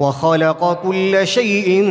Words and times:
وخلق 0.00 0.82
كل 0.82 1.26
شيء 1.26 1.84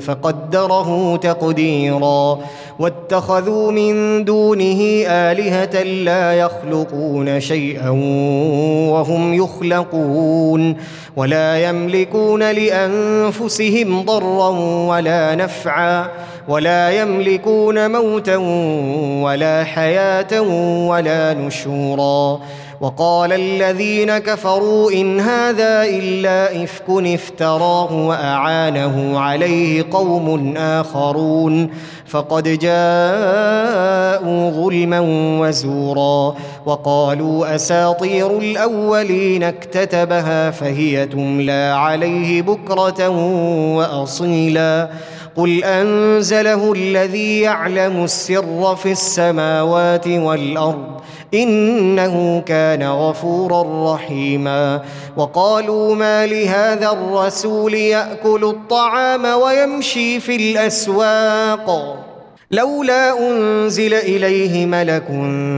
فقدره 0.00 1.16
تقديرا 1.16 2.38
واتخذوا 2.78 3.72
من 3.72 4.24
دونه 4.24 4.80
آلهة 5.06 5.82
لا 5.82 6.32
يخلقون 6.32 7.40
شيئا 7.40 7.90
وهم 8.90 9.34
يخلقون 9.34 10.76
ولا 11.16 11.68
يملكون 11.68 12.50
لأنفسهم 12.50 14.02
ضرا 14.04 14.48
ولا 14.88 15.34
نفعا 15.34 16.08
ولا 16.48 16.90
يملكون 16.90 17.90
موتا 17.92 18.36
ولا 19.22 19.64
حياة 19.64 20.40
ولا 20.88 21.34
نشورا 21.34 22.40
وقال 22.80 23.32
الذين 23.32 24.18
كفروا 24.18 24.92
إن 24.92 25.20
هذا 25.20 25.84
إلا 25.84 26.64
إفك 26.64 26.84
افتراه 26.88 28.06
وأعانه 28.06 29.18
عليه 29.18 29.84
قوم 29.90 30.56
آخرون 30.56 31.70
فقد 32.06 32.42
جاءوا 32.42 34.50
ظلما 34.50 35.00
وزورا 35.40 36.34
وقالوا 36.66 37.54
أساطير 37.54 38.38
الأولين 38.38 39.42
اكتتبها 39.42 40.50
فهي 40.50 41.06
تملى 41.06 41.74
عليه 41.76 42.42
بكرة 42.42 43.08
وأصيلا 43.76 44.88
قل 45.38 45.64
انزله 45.64 46.72
الذي 46.72 47.40
يعلم 47.40 48.04
السر 48.04 48.76
في 48.76 48.92
السماوات 48.92 50.08
والارض 50.08 51.00
انه 51.34 52.42
كان 52.46 52.82
غفورا 52.82 53.94
رحيما 53.94 54.82
وقالوا 55.16 55.94
ما 55.94 56.26
لهذا 56.26 56.90
الرسول 56.90 57.74
ياكل 57.74 58.44
الطعام 58.44 59.24
ويمشي 59.24 60.20
في 60.20 60.36
الاسواق 60.36 61.96
لولا 62.50 63.30
انزل 63.30 63.94
اليه 63.94 64.66
ملك 64.66 65.06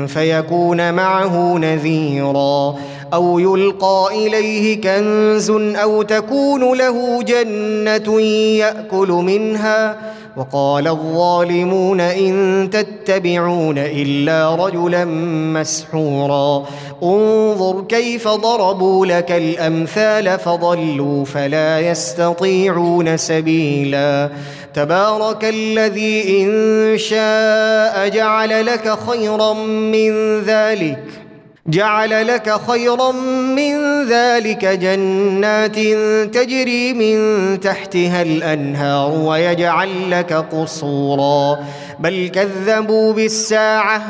فيكون 0.09 0.95
معه 0.95 1.59
نذيرا 1.59 2.77
أو 3.15 3.39
يلقى 3.39 4.09
إليه 4.13 4.81
كنز 4.81 5.51
أو 5.51 6.03
تكون 6.03 6.79
له 6.79 7.23
جنة 7.23 8.21
يأكل 8.21 9.09
منها 9.09 9.97
وقال 10.37 10.89
الظالمون 10.89 12.01
إن 12.01 12.69
تتبعون 12.73 13.79
إلا 13.79 14.55
رجلا 14.55 15.05
مسحورا. 15.55 16.67
انظر 17.03 17.85
كيف 17.89 18.29
ضربوا 18.29 19.07
لك 19.07 19.33
الأمثال 19.33 20.39
فضلوا 20.39 21.25
فلا 21.25 21.81
يستطيعون 21.81 23.17
سبيلا. 23.17 24.31
تبارك 24.75 25.45
الذي 25.45 26.43
إن 26.43 26.99
شاء 26.99 28.09
جعل 28.09 28.67
لك 28.67 28.99
خيرا 29.09 29.53
من 29.55 30.41
ذلك. 30.41 31.20
جعل 31.67 32.27
لك 32.27 32.61
خيرا 32.71 33.13
من 33.57 34.05
ذلك 34.09 34.65
جنات 34.65 35.77
تجري 36.35 36.93
من 36.93 37.61
تحتها 37.61 38.23
الأنهار 38.23 39.11
ويجعل 39.11 40.11
لك 40.11 40.33
قصورا. 40.33 41.59
بل 41.99 42.31
كذبوا 42.35 43.13
بالساعة 43.13 44.03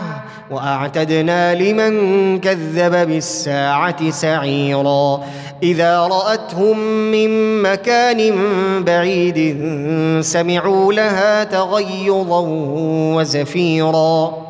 وأعتدنا 0.50 1.54
لمن 1.54 2.40
كذب 2.40 3.08
بالساعة 3.08 4.10
سعيرا. 4.10 5.24
إذا 5.62 6.00
رأتهم 6.00 6.78
من 7.12 7.62
مكان 7.62 8.34
بعيد 8.84 9.56
سمعوا 10.20 10.92
لها 10.92 11.44
تغيظا 11.44 12.44
وزفيرا. 13.16 14.49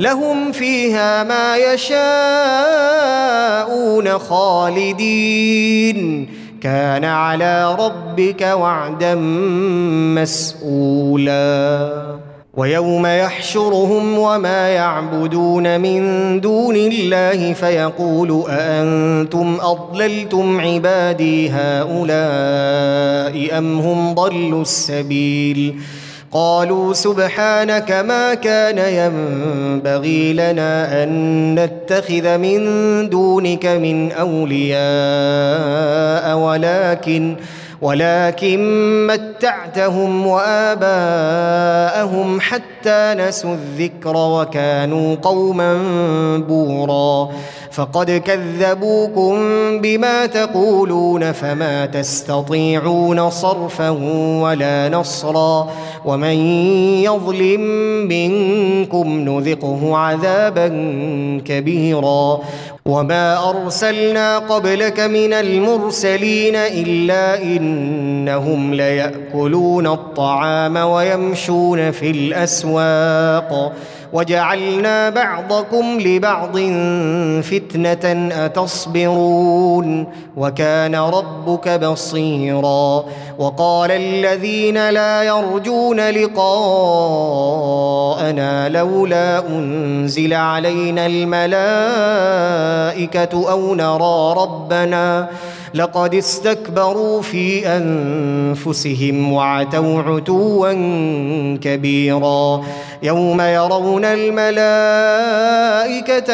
لهم 0.00 0.52
فيها 0.52 1.24
ما 1.24 1.56
يشاءون 1.56 4.18
خالدين. 4.18 6.28
كان 6.62 7.04
على 7.04 7.74
ربك 7.74 8.42
وعدا 8.42 9.14
مسؤولا. 10.14 11.90
ويوم 12.54 13.06
يحشرهم 13.06 14.18
وما 14.18 14.68
يعبدون 14.68 15.80
من 15.80 16.40
دون 16.40 16.76
الله 16.76 17.52
فيقول 17.52 18.44
أأنتم 18.48 19.58
أضللتم 19.60 20.60
عبادي 20.60 21.50
هؤلاء 21.50 22.20
أم 23.58 23.80
هم 23.80 24.14
ضلوا 24.14 24.62
السبيل؟ 24.62 25.80
قالوا 26.32 26.94
سبحانك 26.94 27.92
ما 27.92 28.34
كان 28.34 28.78
ينبغي 28.78 30.32
لنا 30.32 31.02
أن 31.02 31.54
نتخذ 31.54 32.38
من 32.38 32.60
دونك 33.08 33.66
من 33.66 34.12
أولياء 34.12 34.76
ولكن 36.36 37.36
ولكن 37.82 38.60
متعتهم 39.06 40.26
وآباءهم 40.26 41.60
حتى 42.40 42.79
نسوا 42.88 43.54
الذكر 43.54 44.16
وكانوا 44.16 45.16
قوما 45.22 45.76
بورا. 46.48 47.28
فقد 47.70 48.10
كذبوكم 48.10 49.36
بما 49.80 50.26
تقولون 50.26 51.32
فما 51.32 51.86
تستطيعون 51.86 53.30
صرفا 53.30 53.88
ولا 54.42 54.88
نصرا. 54.88 55.68
ومن 56.04 56.34
يظلم 57.04 57.60
منكم 58.08 59.08
نذقه 59.08 59.96
عذابا 59.96 60.68
كبيرا. 61.46 62.40
وما 62.86 63.50
أرسلنا 63.50 64.38
قبلك 64.38 65.00
من 65.00 65.32
المرسلين 65.32 66.56
إلا 66.56 67.42
إنهم 67.42 68.74
ليأكلون 68.74 69.86
الطعام 69.86 70.76
ويمشون 70.76 71.90
في 71.90 72.10
الأسواق. 72.10 72.69
وجعلنا 74.12 75.10
بعضكم 75.10 76.00
لبعض 76.00 76.58
فتنة 77.42 78.28
أتصبرون. 78.44 80.06
وكان 80.36 80.94
ربك 80.94 81.68
بصيرا. 81.68 83.04
وقال 83.38 83.90
الذين 83.90 84.90
لا 84.90 85.22
يرجون 85.22 86.00
لقاءنا 86.10 86.40
لولا 88.68 89.48
أنزل 89.48 90.34
علينا 90.34 91.06
الملائكة 91.06 91.90
أو 93.50 93.74
نرى 93.74 94.34
ربنا 94.42 95.28
لقد 95.74 96.14
استكبروا 96.14 97.22
في 97.22 97.66
أنفسهم 97.66 99.32
وعتوا 99.32 100.02
عتوا 100.02 100.72
كبيرا 101.56 102.62
يوم 103.02 103.40
يرون 103.40 104.04
الملائكة 104.04 104.82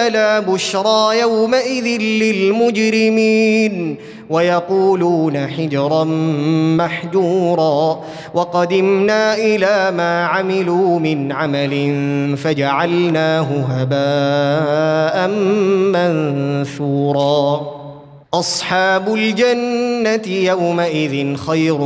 لا 0.09 0.41
بشرى 0.41 1.21
يومئذ 1.21 2.00
للمجرمين 2.00 3.97
ويقولون 4.31 5.47
حجرا 5.47 6.05
محجورا 6.79 8.00
وقدمنا 8.35 9.35
إلى 9.35 9.93
ما 9.97 10.25
عملوا 10.25 10.99
من 10.99 11.33
عمل 11.33 11.94
فجعلناه 12.37 13.47
هباء 13.69 15.29
منثورا 15.93 17.75
أصحاب 18.34 19.14
الجنة 19.14 20.34
يومئذ 20.34 21.37
خير 21.37 21.78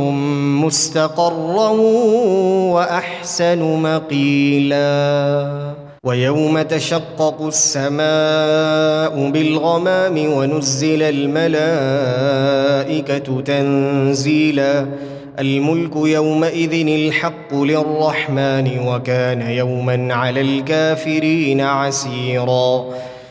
مستقرا 0.63 1.69
وأحسن 2.71 3.59
مقيلا. 3.59 5.51
ويوم 6.03 6.61
تشقق 6.61 7.41
السماء 7.41 9.29
بالغمام 9.29 10.33
ونزل 10.33 11.03
الملائكة 11.03 11.41
تنزيلا. 13.41 14.85
الملك 15.39 15.95
يومئذ 15.95 16.87
الحق 16.87 17.53
للرحمن 17.53 18.79
وكان 18.87 19.41
يوما 19.41 20.13
على 20.13 20.41
الكافرين 20.41 21.61
عسيرا. 21.61 22.85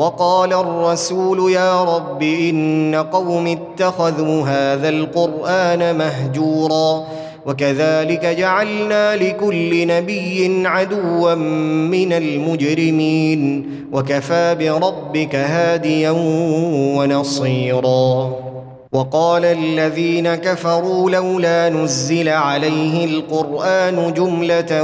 وقال 0.00 0.52
الرسول 0.52 1.52
يا 1.52 1.84
رب 1.84 2.22
إن 2.22 2.94
قوم 3.12 3.46
اتخذوا 3.46 4.42
هذا 4.42 4.88
القرآن 4.88 5.98
مهجورا 5.98 7.04
وكذلك 7.46 8.26
جعلنا 8.26 9.16
لكل 9.16 9.86
نبي 9.86 10.62
عدوا 10.68 11.34
من 11.34 12.12
المجرمين 12.12 13.70
وكفى 13.92 14.56
بربك 14.60 15.34
هاديا 15.34 16.10
ونصيرا 16.96 18.30
وقال 18.92 19.44
الذين 19.44 20.34
كفروا 20.34 21.10
لولا 21.10 21.68
نزل 21.68 22.28
عليه 22.28 23.04
القرآن 23.04 24.14
جملة 24.14 24.82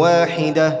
واحدة 0.00 0.80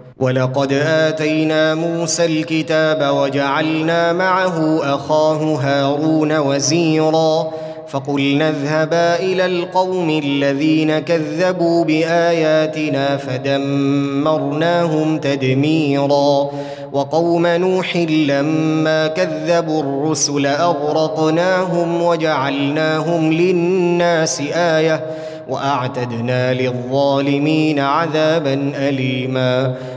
ولقد 0.21 0.73
آتينا 0.73 1.75
موسى 1.75 2.25
الكتاب 2.25 3.15
وجعلنا 3.15 4.13
معه 4.13 4.79
أخاه 4.95 5.55
هارون 5.55 6.37
وزيرا 6.37 7.51
فقلنا 7.87 8.49
اذهبا 8.49 9.15
إلى 9.15 9.45
القوم 9.45 10.09
الذين 10.09 10.99
كذبوا 10.99 11.85
بآياتنا 11.85 13.17
فدمرناهم 13.17 15.17
تدميرا 15.17 16.49
وقوم 16.93 17.47
نوح 17.47 17.97
لما 17.97 19.07
كذبوا 19.07 19.83
الرسل 19.83 20.45
أغرقناهم 20.45 22.01
وجعلناهم 22.01 23.33
للناس 23.33 24.41
آية 24.55 25.05
وأعتدنا 25.49 26.53
للظالمين 26.53 27.79
عذابا 27.79 28.71
أليما 28.75 29.75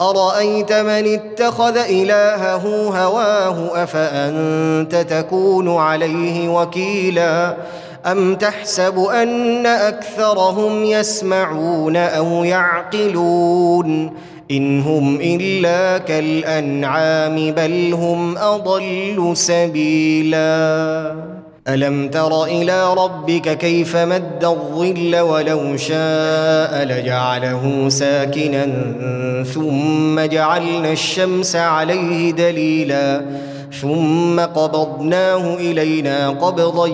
أرأيت 0.00 0.72
من 0.72 1.14
اتخذ 1.14 1.76
إلهه 1.76 2.88
هواه 3.04 3.82
أفأنت 3.82 4.96
تكون 4.96 5.76
عليه 5.76 6.48
وكيلا؟ 6.48 7.56
أم 8.06 8.34
تحسب 8.34 8.98
أن 8.98 9.66
أكثرهم 9.66 10.84
يسمعون 10.84 11.96
أو 11.96 12.44
يعقلون؟ 12.44 14.12
إن 14.50 14.80
هم 14.80 15.18
إلا 15.20 15.98
كالأنعام 15.98 17.50
بل 17.50 17.94
هم 17.94 18.38
أضل 18.38 19.32
سبيلا. 19.34 21.14
ألم 21.74 22.08
تر 22.08 22.44
إلى 22.44 22.94
ربك 22.94 23.58
كيف 23.58 23.96
مد 23.96 24.44
الظل 24.44 25.20
ولو 25.20 25.76
شاء 25.76 26.84
لجعله 26.84 27.88
ساكنا 27.88 28.66
ثم 29.54 30.20
جعلنا 30.20 30.92
الشمس 30.92 31.56
عليه 31.56 32.30
دليلا 32.30 33.22
ثم 33.80 34.40
قبضناه 34.40 35.54
إلينا 35.54 36.28
قبضا 36.28 36.86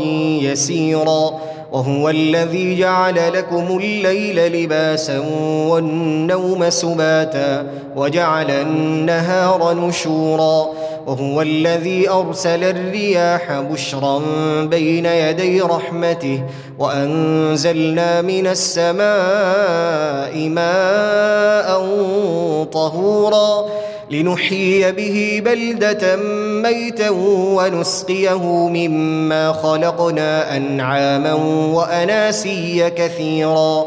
يسيرا 0.42 1.30
وهو 1.72 2.10
الذي 2.10 2.78
جعل 2.78 3.32
لكم 3.32 3.78
الليل 3.82 4.52
لباسا 4.52 5.18
والنوم 5.68 6.70
سباتا 6.70 7.66
وجعل 7.96 8.50
النهار 8.50 9.74
نشورا 9.74 10.66
وهو 11.06 11.42
الذي 11.42 12.10
أرسل 12.10 12.64
الرياح 12.64 13.60
بشرا 13.60 14.22
بين 14.62 15.06
يدي 15.06 15.60
رحمته 15.60 16.42
وأنزلنا 16.78 18.22
من 18.22 18.46
السماء 18.46 20.48
ماء 20.48 21.68
طهورا 22.72 23.66
لنحيي 24.10 24.92
به 24.92 25.42
بلدة 25.44 26.16
ميتا 26.62 27.10
ونسقيه 27.56 28.68
مما 28.68 29.52
خلقنا 29.52 30.56
أنعاما 30.56 31.32
وأناسيا 31.74 32.88
كثيرا 32.88 33.86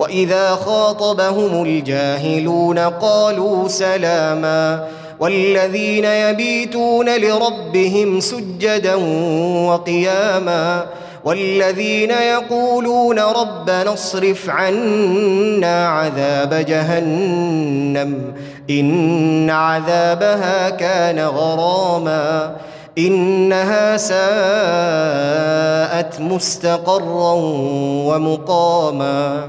وإذا 0.00 0.50
خاطبهم 0.50 1.62
الجاهلون 1.62 2.78
قالوا 2.78 3.68
سلاما 3.68 4.86
والذين 5.20 6.04
يبيتون 6.04 7.16
لربهم 7.16 8.20
سجدا 8.20 8.94
وقياما 9.66 10.86
والذين 11.24 12.10
يقولون 12.10 13.18
ربنا 13.18 13.92
اصرف 13.92 14.50
عنا 14.50 15.88
عذاب 15.88 16.54
جهنم 16.54 18.34
إن 18.70 19.50
عذابها 19.50 20.70
كان 20.70 21.18
غراما 21.18 22.56
إنها 22.98 23.96
ساءت 23.96 24.20
مستقرا 26.20 27.32
ومقاما 28.06 29.48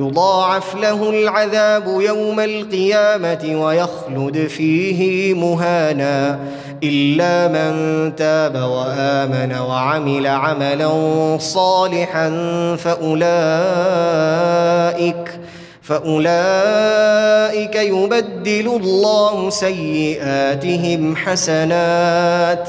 يضاعف 0.00 0.74
له 0.74 1.10
العذاب 1.10 2.00
يوم 2.00 2.40
القيامة 2.40 3.62
ويخلد 3.64 4.46
فيه 4.46 5.34
مهانا 5.34 6.38
إلا 6.82 7.48
من 7.48 8.16
تاب 8.16 8.54
وآمن 8.54 9.58
وعمل 9.58 10.26
عملا 10.26 10.90
صالحا 11.38 12.28
فأولئك 12.76 13.30
فأولئك 15.82 17.74
يبدل 17.76 18.66
الله 18.66 19.50
سيئاتهم 19.50 21.16
حسنات 21.16 22.68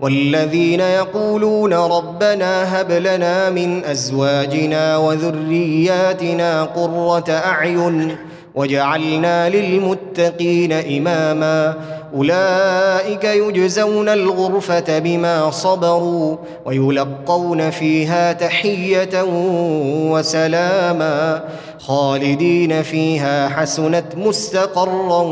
والذين 0.00 0.80
يقولون 0.80 1.74
ربنا 1.74 2.80
هب 2.80 2.92
لنا 2.92 3.50
من 3.50 3.84
أزواجنا 3.84 4.96
وذرياتنا 4.96 6.64
قرة 6.64 7.24
أعين 7.30 8.16
وجعلنا 8.54 9.48
للمتقين 9.48 10.72
إماما 10.72 11.74
أولئك 12.14 13.24
يجزون 13.24 14.08
الغرفة 14.08 14.98
بما 14.98 15.50
صبروا 15.50 16.36
ويلقون 16.64 17.70
فيها 17.70 18.32
تحية 18.32 19.24
وسلاما 20.10 21.42
خالدين 21.78 22.82
فيها 22.82 23.48
حسنت 23.48 24.04
مستقرا 24.16 25.22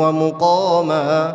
ومقاما 0.00 1.34